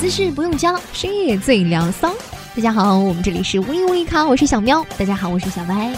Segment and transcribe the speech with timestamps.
[0.00, 2.14] 姿势不用教，深夜最聊骚。
[2.54, 4.86] 大家好，我们这里是微微咖，我是小喵。
[4.96, 5.92] 大家好，我是小白。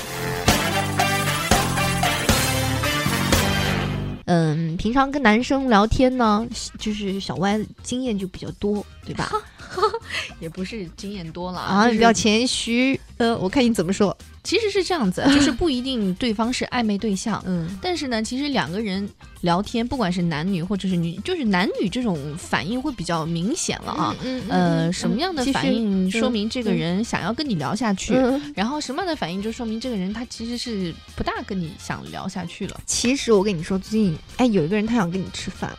[4.24, 6.46] 嗯，平常跟男生聊天呢，
[6.78, 9.30] 就是小歪经验就比较多，对吧？
[10.40, 12.98] 也不是经验多了啊，比较谦虚。
[13.18, 14.16] 呃，我看你怎么说。
[14.42, 19.08] 其实是这样子，就是不一定对方是暧昧对象，嗯， 但是呢，其实两个人
[19.42, 24.16] 聊天，不管是男女或者是女，就是男女这种反应会比较明显了啊。
[24.24, 28.14] 嗯呃，什么样的反应说明这个人想要跟你聊下去？
[28.54, 32.80] 然后什么样的反应就说明这个人他其实是不大跟你想聊下去了。
[32.86, 35.70] 其实我跟你说，最近哎，有一个人他想跟你吃饭。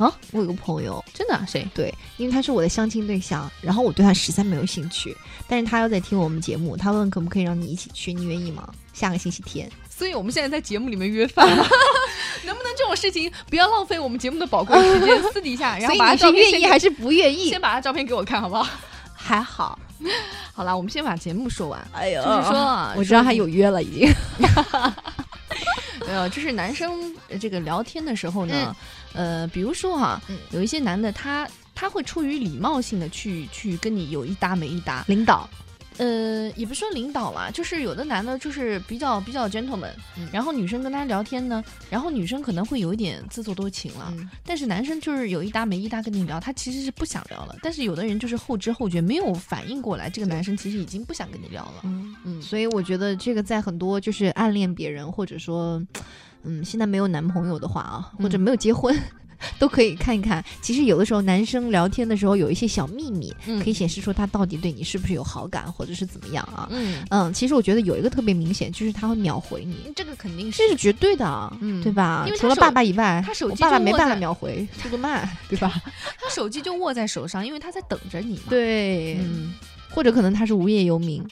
[0.00, 1.68] 啊，我有个朋友，真的谁？
[1.74, 5.14] 对，因为他是我的相亲对象，然后我对他实在没有兴趣，
[5.46, 8.66] 但是他又在听我们节目，他问可不可以让你一起去，你愿意吗？
[8.94, 11.46] 下个星期天，所以我们现在在节目里面约饭，
[12.46, 17.50] 能不能这种事情不要浪费我们节目的宝贵时间，私底下，然后把你是愿意还是不愿意？
[17.50, 18.66] 先把他照片给我看好不好？
[19.12, 19.78] 还好，
[20.54, 21.86] 好了，我们先把节目说完。
[21.92, 24.14] 哎呦，就是说啊，我知道他有约了，已经。
[26.10, 28.76] 没有，就是男生这个聊天的时候呢，
[29.12, 35.48] 呃，比如说哈，有一些男的他他会出于礼貌性的去去跟你有一搭没一搭，领导。
[36.00, 39.92] 呃，也不说领导啦，就是有的男的，就是比较比较 gentleman，
[40.32, 44.10] 然后女生跟他聊天呢，然后女生可能会有一点自作多情了，
[44.42, 52.16] 但是男生就是有一搭没一搭跟你聊，他其实是不想聊了，但是有的人就是后知后觉，没有反应过来，这个男生其实已经不想跟你聊了，嗯。
[52.24, 55.82] 嗯，所以我觉得这个在很多就是暗恋别人或者说，
[56.44, 58.96] 嗯，现在没有男朋友的话啊，或者没有结婚。
[59.58, 66.68] 都可以看一看，其实有的时候男生聊天的时候有一些小秘密，可以显示出他到底对你是不是有好感，或者是怎么样啊？
[66.70, 72.26] 嗯嗯，其实我觉得有一个特别明显，就是他会秒回你，这个肯定是这是绝对的，嗯，对吧？
[72.36, 75.80] 除了爸爸以外，他手机爸爸没办法秒回，速度慢，对吧？
[76.20, 78.44] 他手机就握在手上，因为他在等着你嘛。
[78.48, 79.54] 对，嗯。
[79.90, 81.22] 或者可能他是无业游民，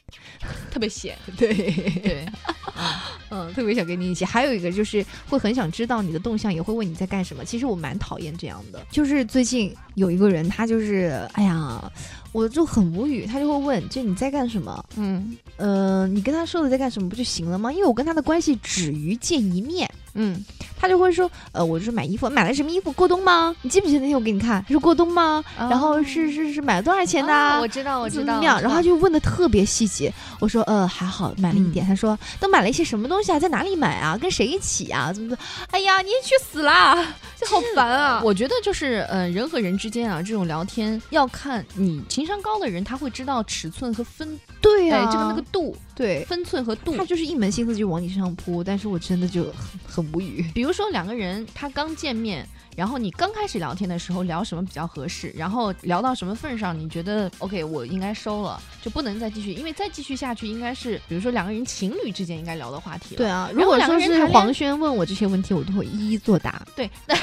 [0.70, 2.26] 特别闲， 对对，
[3.30, 4.24] 嗯，特别想跟你一起。
[4.24, 7.44] 还有一个就是会很想知道你的动向，也会问你在干什么。
[7.44, 8.84] 其实我蛮讨厌这样的。
[8.90, 11.90] 就是最近有一个人，他就是哎呀，
[12.32, 14.84] 我就很无语，他就会问，就你在干什么？
[14.96, 17.72] 嗯呃，你跟他说了在干什么不就行了吗？
[17.72, 19.88] 因为我跟他的关系止于见一面。
[20.20, 20.44] 嗯，
[20.80, 22.90] 他就会说，呃，我是买衣服，买了什么衣服？
[22.92, 23.54] 过冬吗？
[23.62, 25.44] 你记不记得那天我给你看，是过冬吗？
[25.56, 27.32] 然后是是是买了多少钱的？
[27.60, 28.40] 我知道，我知道。
[28.42, 30.12] 然后他就问的特别细节。
[30.40, 31.86] 我说，呃，还好，买了一点。
[31.86, 33.38] 他说，都买了一些什么东西啊？
[33.38, 34.18] 在哪里买啊？
[34.18, 35.12] 跟谁一起啊？
[35.12, 35.44] 怎么怎么？
[35.70, 36.96] 哎呀，你去死啦！
[37.38, 38.20] 这好烦啊！
[38.24, 44.28] 我觉得就是，呃，人和人之间啊，这种聊天要看你情商高的人，他会知道尺寸和分。
[44.60, 48.64] 对呀，这个那个度，对，分寸和度，他就是一门心思就往你身上扑。
[48.64, 50.08] 但是我真的就很很。
[50.10, 50.50] 无语。
[50.54, 63.16] 比如说两个人他刚见面，然后你刚开始聊天的时候聊什么比较合适，然后聊到什么份上，你觉得 OK，我应该收了，就不能再继续，因为再继续下去应该是，比如说两个人情侣之间应该聊的话题。
[63.16, 66.62] 对啊，如果说是黄轩问我这些问题，我都会一一作答。
[66.74, 67.14] 对， 那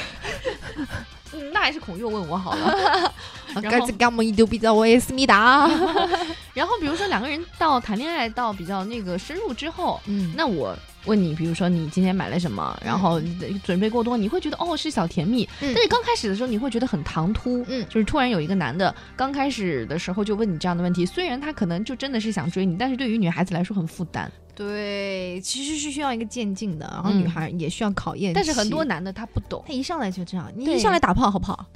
[1.52, 3.14] 那还是孔佑问我好了。
[3.60, 5.68] 然后干么一丢比较我也思密达。
[6.56, 10.76] 然后比如说两个人到谈恋爱到比较那个深入之后，嗯，那我。
[11.08, 13.22] 问你，比如说你今天买了什么，然后
[13.64, 24.32] 准备过多，你会觉得哦是小甜蜜，但是刚开始的时候你会觉得很唐突，嗯，就是突然有一个男的刚开始的时候就问你这样的问题，虽然他可能就真的是想追你，但是对于女孩子来说很负担。
[24.56, 28.34] 对，其实是需要一个渐进的，然后女孩也需要考验。
[28.34, 31.66] 但是很多男的他不懂，他一上来就这样，你一上来打炮好不好？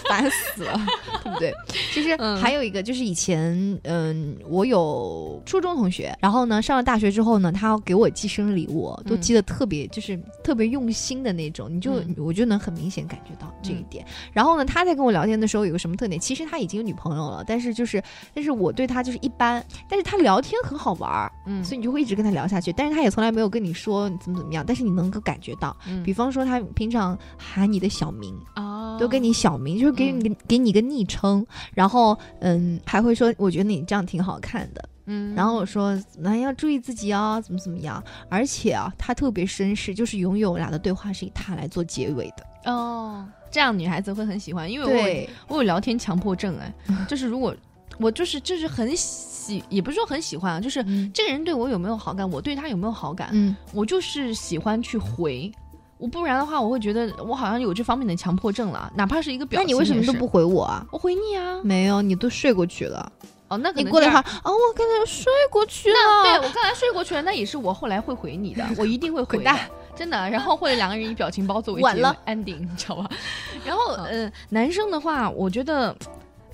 [0.10, 0.80] 烦死了，
[1.22, 1.54] 对不对？
[1.92, 14.04] 其实还有一个就是以前，嗯，我有初中同学，然后呢上了大学之后呢，他要给我寄生日礼物，都寄的特别就是特别用心的那种，你就我就能很明显感觉到这一点。
[14.32, 16.20] 然后呢，他在跟我聊天的时候有个什么特点？
[16.20, 18.02] 其实他已经有女朋友了，但是就是
[18.34, 22.10] 但是我对他就是一般，但是他聊天很好玩儿，嗯，所以你就会一直。
[22.10, 46.74] 直跟他聊下去，但是他也从来没有跟你说怎么怎么样，但是你能够感觉到，比方说他平常喊你的小名，哦，都跟你小名，就是给你给你个昵称，然后嗯，还会说我觉得你这样挺好看的，嗯，然后我说那要注意自己哦，怎么怎么样，而且啊，他特别绅士，就是永远我俩的对话是以他来做结尾的，哦，这样女孩子会很喜欢，因为我我有聊天强迫症哎，
[47.06, 47.54] 就是如果。
[47.98, 49.29] 我就是就是很喜，
[49.68, 55.50] 也不是说很喜欢啊，就是这个人对我有没有好感，我对他有没有好感，嗯，我就是喜欢去回，
[55.98, 59.60] 我不然的话，我会觉得我好像有这方面的强迫症了，哪怕是一个表。
[59.60, 60.86] 那你为什么都不回我啊？
[60.90, 63.10] 我回你啊，没有，你都睡过去了。
[63.48, 65.96] 哦，那你过来话，哦，我刚才睡过去了。
[66.22, 69.50] 对我刚才睡过去了，那也是我后来会回你的，我一定会回的，
[69.96, 70.30] 真的。
[70.30, 73.10] 然后或者两个人以表情包作为 ending，你知道吧？
[73.66, 75.94] 然后呃，男生的话，我觉得。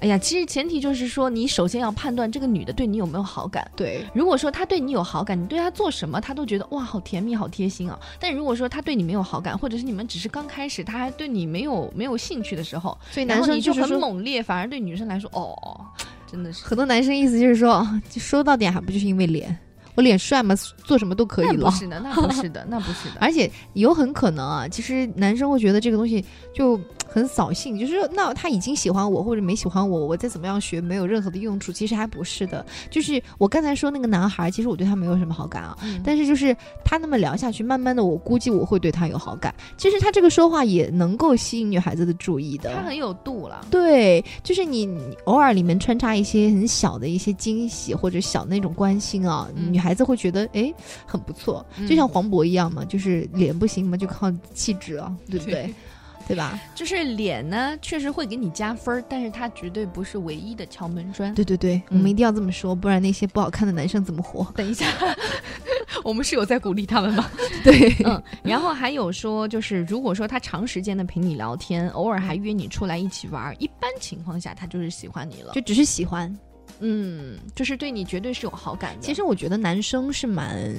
[0.00, 3.68] 哎呀，其实前提就是说，你首先要判断这个女的对你有没有好感。
[3.74, 7.98] 对，如果说她对你有好感，你对她做什么，她都觉得哇，好甜蜜，好贴心啊。
[8.20, 15.80] 但如果说她对你没有好感，或者是你们只是刚开始，她还对你没有没有兴趣的时候，所以男生就很猛烈，反而对女生来说，哦，
[16.30, 19.56] 真的是很多男生意思就是说，说到点还不就是因为脸。
[19.94, 20.54] 我脸帅嘛，
[20.84, 21.70] 做什么都可以了。
[21.70, 23.14] 不是的，那不是的，那不是的。
[23.18, 26.22] 而且有很可能啊，其实男生会觉得这个东西
[26.54, 26.78] 就
[27.08, 31.72] 很扫兴，就是那他已经喜欢我或者没喜欢我，我再怎么样学没有任何的用处。
[31.72, 35.74] 其实还不是的，就是我刚才说那个男孩，其实我对他没有什么好感啊。
[36.04, 36.54] 但是就是
[36.84, 39.54] 他那么聊下去，慢慢的我估计我会对他有好感。
[39.78, 42.74] 其实他这个说话也能够吸引女孩子的注意的。
[42.74, 43.66] 他很有度了。
[43.70, 44.86] 对，就是你
[45.24, 49.86] 偶尔里面穿插一些很小的一些惊喜或者小那种关心啊，女孩。
[49.86, 50.74] 孩子会觉得哎
[51.06, 55.52] 很不错，就像黄渤一样嘛，就是脸不行嘛，就靠气质啊，对不对？
[55.52, 55.74] 对
[56.34, 56.58] 吧？
[56.74, 61.32] 就是脸呢，确实会给你加分，但是它绝对不是唯一的敲门砖。
[61.34, 64.44] 对对对，我们一定要这么说，不然那些不好看的男生怎么活？
[64.56, 64.86] 等一下，
[66.02, 67.30] 我们是有在鼓励他们吗？
[67.62, 68.20] 对，嗯。
[68.42, 76.34] 然后还有说，就是如果说他长时间的陪你聊天，偶尔还约你出来一起玩，一般情况下他就是喜欢你了，就只是喜欢。
[76.80, 79.00] 嗯，就是对你绝对是有好感的。
[79.00, 80.74] 其实我觉得男生是蛮，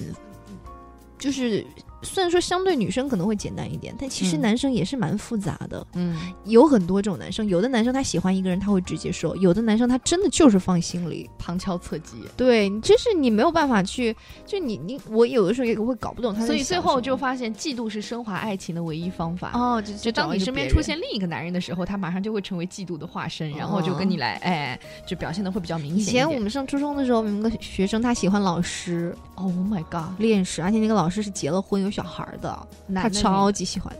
[1.17, 1.65] 就是。
[2.01, 5.85] 虽然说相对女生可能会简单一点，但其实男生也是蛮复杂的。
[5.93, 6.15] 嗯，
[6.45, 12.17] 有很多种男生，有的男生他喜欢一个人他会直接说，有的男生他真的就是放心里，旁敲侧击。
[12.35, 14.15] 对，就是你没有办法去，
[14.45, 16.45] 就你你我有的时候也会搞不懂他。
[16.45, 19.51] 所以最后就发现，嫉妒是升华爱情的唯一方法。
[19.53, 25.99] 哦，就就当你身边出现另一个男人的时候，他马上就会成为嫉妒的化身，然后就跟你来，哎，就表现的会比较明显。
[25.99, 32.67] 以前我们上初中的时候，有个学生他喜欢老师，Oh my god，恋史，而且那个老师是结了婚有小孩的。
[32.93, 33.95] 他超级喜欢，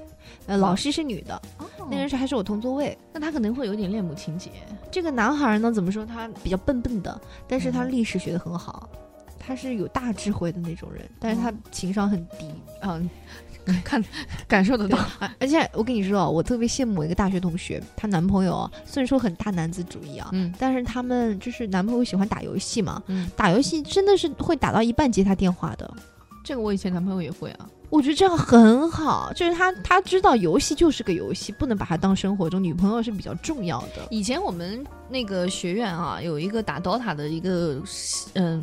[0.47, 1.41] 呃，老师是女的，
[1.89, 4.51] 那个人是还是我同座位，那他可能会有点恋母情节。
[4.91, 6.05] 这个男孩呢，怎么说？
[6.05, 8.89] 他比较笨笨的，但是他历史学得很好，
[9.37, 12.51] 他是有大智慧的那种人，但是他情商很低，
[12.81, 13.09] 嗯，
[13.83, 14.03] 看
[14.47, 14.97] 感受得到。
[15.39, 25.91] 而且我跟你说，我特别羡慕一个大学同学，她男朋友啊虽然说很大男子主义啊，嗯，但是他们就是男朋友喜欢打游戏嘛，嗯，打游戏真的是会打到一半接他电话的。
[26.43, 27.69] 这个我以前男朋友也会啊。
[27.89, 34.05] 我觉得这样很好，就是他他知道游戏就是个游戏，不能把它当生活中女朋友是比较重要的。
[34.09, 37.81] 以前我们那个学院啊，有一个打 DOTA 的一个
[38.33, 38.61] 嗯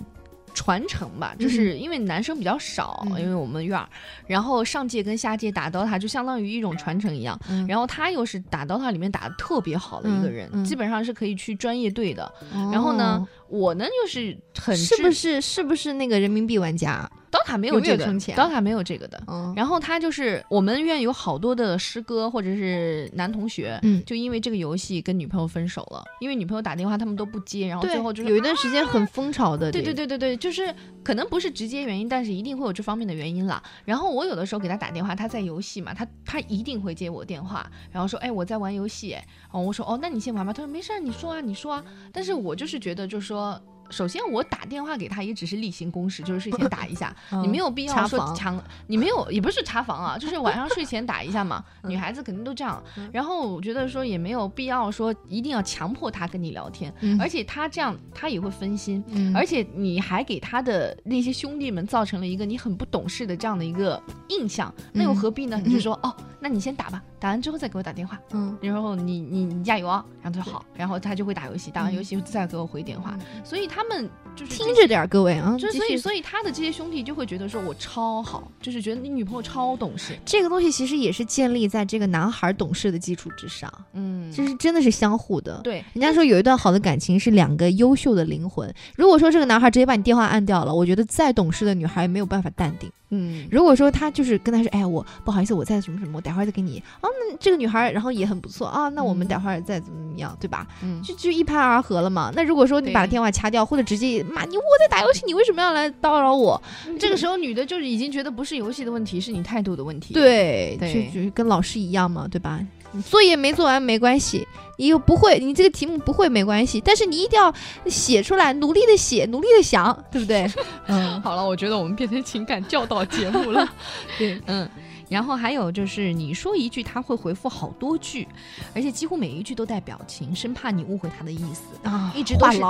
[0.54, 3.86] 传承吧，就是因为男生比较少，因为我们院儿，
[4.26, 7.38] 然后上届跟下届打 DOTA 就相当于一种传承一样。
[7.68, 12.32] 然后他又是打 DOTA 里面打的特别好的一个人，基本上是可以去专业队的。
[12.72, 17.10] 然后呢，我呢又是很是不是是不是那个人民币玩家？
[17.34, 18.04] 刀塔没有这个，
[18.36, 19.20] 刀塔没有这个的。
[19.56, 29.72] 然后他就是我们院有好多的师哥或者是男同学，就因为这个游戏跟女朋友分手了，因为女朋友打电话他们都不接，然后最后就是有一段时间很风潮的。
[29.72, 30.72] 对对对对对，就是
[31.02, 33.60] 可能不是直接原因，但是一定会有这方面的原因啦。
[33.84, 39.16] 然后我有的时候给他打电话，他在游戏嘛，他他一定会接我电话，然后说哎我在玩游戏，
[39.50, 43.60] 哦我说哦那你先玩吧，他说没事你说啊你说啊，但是我就是觉得就是说。
[43.90, 51.64] 首先，我打电话给他也只是例行公事，就是睡前打一下， 你没有必要说强，你没有也不是查房啊，就是晚上睡前打一下嘛。
[51.84, 52.82] 女孩子肯定都这样。
[53.12, 59.02] 然后我觉得说也没有必要说一定要强迫他跟你聊天，而且他这样他也会分心，
[59.34, 65.60] 而且你还给他的那些兄弟们造成了一个你很不懂事的这样的一个印象，那又何必呢？
[65.64, 73.84] 你就说哦，那你先打吧，打完之后再给我打电话，嗯，然后你你你加油啊，然后他说好，然后他就会打游戏，打完游戏再给我回电话，所以他。
[73.84, 80.18] 他们就是听着点，各位啊，就所以所以他的这些兄弟就会觉得说我超好，就是觉得你女朋友超懂事。
[80.24, 85.60] 这个东西其实也是建立在这个男孩懂事的基础之上，嗯，就是真的是相互的。
[85.62, 88.72] 对，人家说有一段好的感情是两个优秀的灵魂。
[88.96, 92.90] 如果说这个男孩直接把你电话按掉了，我觉得再懂事的女孩也没有办法淡定。
[93.14, 97.02] 嗯，如果说他就是跟他说，哎，我不好意思，我在什么什么，我待会儿再给你啊。
[97.02, 100.66] 那这个女孩然后也很不错啊，那我们待会儿再怎么怎么样，对吧？
[100.82, 102.32] 嗯，就就一拍而合了嘛。
[102.34, 106.60] 那如果说你把电话掐掉，或者直接骂你，我在打游戏，你为什么要来叨扰我？
[106.98, 110.14] 这个时候女的就是已经觉得不是游戏的问题，是你态度的问题。
[110.14, 110.76] 对，
[111.12, 112.60] 就就跟老师一样嘛，对吧？
[113.02, 114.46] 作业没做完没关系，
[114.76, 117.52] 你又不会，你这个题目不会没关系，但是你一定要
[117.86, 120.50] 写出来，努力的写，努力的想，对不对？
[120.86, 123.68] 嗯，好了，我觉得我们变成情感教导节目了。
[124.18, 124.68] 对，嗯，
[125.08, 128.26] 然后还有就是你说一句，他会回复好多句，
[128.74, 132.60] 而且几乎每一句都带表情，生怕你误会他的意思啊，一直都是。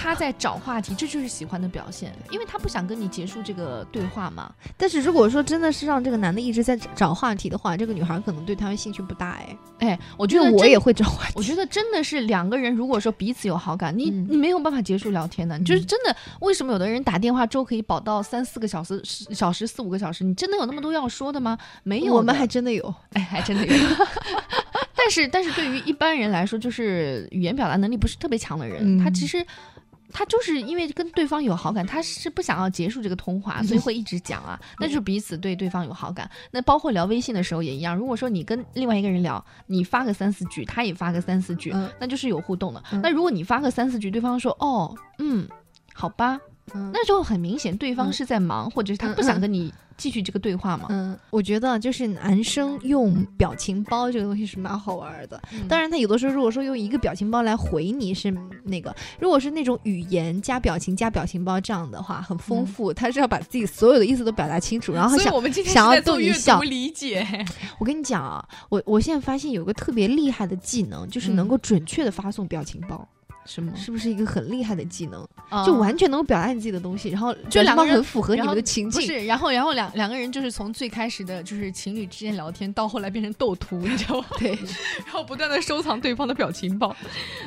[0.00, 4.54] 他在找话题，这就是喜欢的表现，因为他不想跟你结束这个对话嘛。
[4.76, 9.58] 但是如果说真的是让这个男的一直在找话题的话，这个女孩可能对他兴趣不大哎。
[9.80, 11.32] 哎，我觉得我也会找话题。
[11.34, 15.58] 我觉得真的是两个人，如果说彼此有好感，你你没有办法结束聊天的。
[15.60, 20.22] 就是真的，为什么有的人打电话之后可以保到三四个小时、小时四五个小时？
[20.22, 21.58] 你真的有那么多要说的吗？
[21.82, 23.74] 没有，我们还真的有，哎，还真的有。
[24.94, 29.44] 但是，但是对于一般人来说，就是语言表达能力不是特别强的人，他其实
[30.12, 34.58] 他就是因为跟对方有好感，他是不想要结束这个通话，所以会一直讲啊。
[34.80, 36.30] 那就是彼此对对方有好感。
[36.50, 37.96] 那包括聊微信的时候也一样。
[37.96, 42.82] 如果说你跟另外一个人聊，你发个三四句，他也发个三四句，那就是有互动的。
[43.02, 45.48] 那如果你发个三四句，对方说哦，嗯，
[45.94, 46.38] 好吧。
[46.92, 50.86] 那就很明显，对方是在忙，或者是他不想跟你继续这个对话嘛。
[50.88, 55.38] 嗯，我觉得就是男生用表情包这个东西是蛮好玩的。
[55.68, 62.94] 当然，他有的时候如果说用一个表情包来回你是那个，如果是那种语言加表情加表情包这样的话，很丰富。
[62.94, 66.60] 他是要把自己所有的意思都表达清楚，然后想想要逗你笑。
[66.60, 67.26] 理解。
[67.78, 73.08] 我跟你讲啊，我我现在发现有个特别厉害的技能，就是能够准确的发送表情包。
[73.48, 73.72] 是吗？
[73.74, 75.26] 是不是一个很厉害的技能？
[75.64, 79.00] 就完全能够表达你自己的东西，然后就两个人很符合你们的情境。
[79.00, 84.26] 不是，然后然后两两个人就是从最开始的就是情侣之间聊天，到后来变成斗图，你知道吗？
[84.38, 84.50] 对，
[85.06, 86.94] 然后不断的收藏对方的表情包。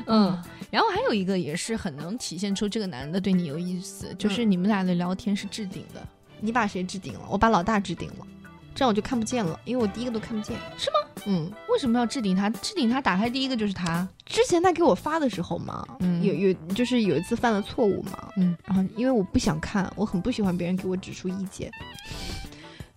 [0.07, 0.35] 嗯，
[0.71, 6.01] 然后还有一个也是很能体现出这个男的对你有意思，就是你们俩的聊天是置顶的。
[6.39, 7.21] 你把谁置顶了？
[7.29, 8.25] 我把老大置顶了。
[8.73, 10.97] 这样我就看不见了，因为我第一个都看不见，是吗？
[11.27, 12.49] 嗯，为什么要置顶他？
[12.49, 14.07] 置顶他打开第一个就是他。
[14.25, 15.85] 之前他给我发的时候嘛，
[16.21, 21.69] 有有就是有一次犯了错误嘛，嗯，然后因为我不想看，我很不喜欢别人给我指出意见，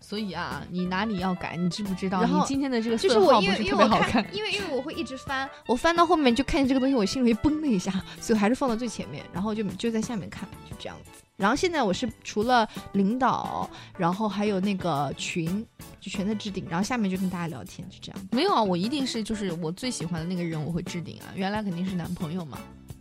[0.06, 1.56] 所以啊，你哪里要改？
[1.56, 2.22] 你知不知道？
[2.22, 11.10] 你今天的这个就是我因为特别好看，因为因为我会一直翻，我翻到后面就看见这个东西，我心里会嘣的一下，所以还是放到最前面，然后就就在下面看，就这样子。
[11.36, 15.66] 然后现在我是除了领导，然后还有那个群，
[15.98, 18.28] 就全在置顶，然后下面就跟大家聊天，就这样。
[18.30, 21.32] 没有啊，我一定是就是我最喜欢的那个人，我会置顶啊。
[21.34, 22.58] 原来肯定是男朋友嘛。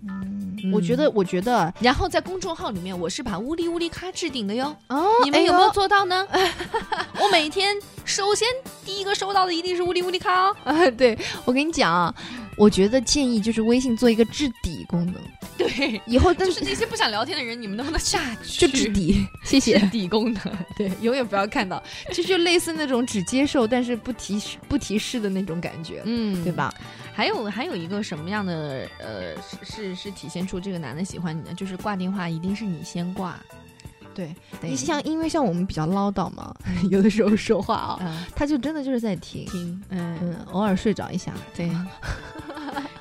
[0.10, 4.76] 嗯，我觉得，我觉得，然后在公众号里面，我是把乌里乌里卡置顶的哟。
[4.88, 6.28] 哦，你们有没有做到呢？
[7.20, 8.48] 我每天首先
[8.86, 10.56] 第一个收到的一定是乌里乌里卡哦。
[10.66, 12.14] 啊，对我跟你讲，
[12.58, 15.16] 我觉得建议就是微信做一个置底功能。
[15.58, 18.62] 对， 以后就是那些不想聊天的人，你们能不能下去？
[18.62, 19.78] 就置底， 谢谢。
[19.92, 20.42] 底功能，
[20.78, 21.82] 对，永远不要看到，
[22.12, 26.74] 就就类似那种只接受但是不提示不提示的那种感觉，嗯，对吧？
[27.14, 33.40] 还有还有一个什么样的呃是是是体现出这个男的喜欢你的，就是挂电话一定是你先挂，
[34.16, 36.52] 对，你像因为像我们比较唠叨嘛，
[36.90, 41.70] 有的时候说话啊，他就真的就是在听听，嗯嗯，偶尔睡着一下，对。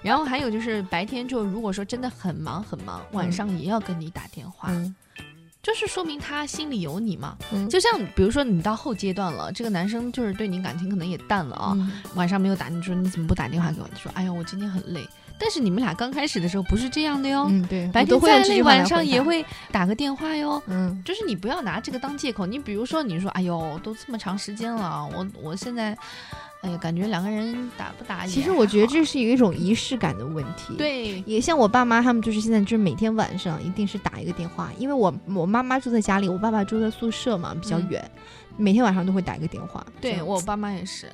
[0.03, 4.71] 然后还有就是白天就如果说真的很忙很忙，晚上也要跟你打电话。
[5.63, 7.37] 就是说明他心里有你嘛，
[7.71, 11.77] 就像比如说你到后阶段了，这个男生就是对你感情可能也淡了啊，
[12.17, 13.89] 晚上没有打，你说你怎么不打电话给我？
[13.93, 15.07] 你说哎呀我今天很累，
[15.39, 25.97] 但是你们俩刚开始的时候不是这样的哟，嗯对，白天再累晚上也会打个电话哟，嗯，就是你不要拿这个当借口，你比如说你说哎呦都这么长时间了，我我现在。
[26.63, 28.25] 哎呀，感觉两个人打不打？
[28.25, 30.75] 其实我觉得这是有一种仪式感的问题。
[30.79, 38.09] 对，也像我爸妈他们，就是现在就是每天晚上一定是打一个电话，因为我我妈妈住在家里，我爸爸住在宿舍嘛，比较远，
[38.57, 39.85] 每天晚上都会打一个电话。
[40.01, 41.09] 对我爸妈也是。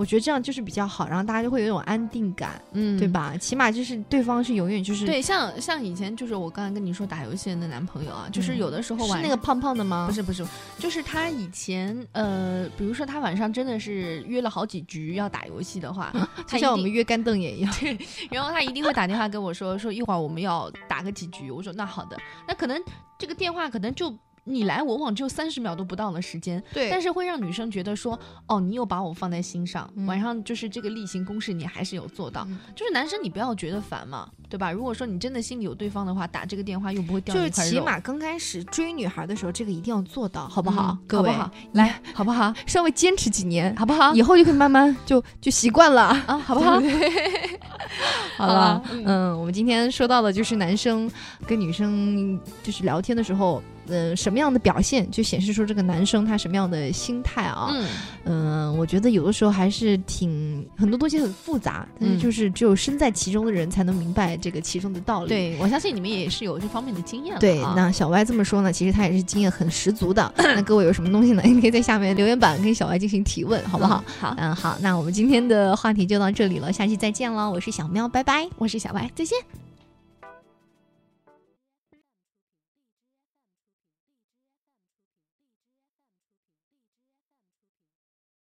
[0.00, 3.36] 我觉得这样就是比较好，然后大家就会有一种安定感，嗯，对吧？
[3.36, 10.06] 起码就是对方是永远就是对，像像以前就是我刚才跟你说打游戏的那男朋友啊，就是有的时候是那个胖胖的吗？
[10.08, 10.42] 不是不是，
[10.78, 16.10] 就是他以前呃，比如说他晚上真的是约了好几局要打游戏的话，
[16.48, 17.98] 就像我们约干瞪眼一样， 对，
[18.30, 22.16] 然后他一定会打电话跟我说说一会儿我们要打个几局，我说那好的，
[22.48, 22.82] 那可能
[23.18, 24.16] 这个电话可能就。
[24.44, 34.72] 你来我往只有三十秒都不到的时间，对，但是会让女生觉得说，哦，你有把我放在心上，晚上就是这个例行公事你还是有做到，就是男生你不要觉得烦嘛，对吧？
[34.72, 40.96] 如果说你真的心里有对方的话，打这个电话又不会掉就是起码刚开始追女孩的时候，这个一定要做到，好不好？
[41.06, 41.30] 各位，
[41.72, 42.52] 来，好不好？
[42.66, 44.12] 稍微坚持几年，好不好？
[44.14, 46.80] 以后就可以慢慢就就习惯了啊，好不好？
[48.36, 51.10] 好了，嗯，我们今天说到的就是男生
[51.46, 53.62] 跟女生就是聊天的时候。
[53.90, 57.70] 嗯，什么样的表现就显示出这个男生他什么样的心态啊？
[57.72, 57.86] 嗯，
[58.24, 65.28] 嗯，我觉得有的时候还是挺很多东西很复杂，但是就是只有身在其中的人才能明白这个其中的道理。
[65.28, 67.36] 对，我相信你们也是有这方面的经验。
[67.38, 70.32] 对，那小歪这么说呢，其实他也是经验很十足的。
[70.36, 71.42] 那各位有什么东西呢？
[71.44, 74.02] 你可以在下面留言板跟小歪进行提问，好不好？
[74.18, 77.50] 好，嗯，好，那我们今天的话题就到这里了，下期再见喽！
[77.50, 78.48] 我是小喵，拜拜。
[78.56, 79.59] 我是小歪，再见。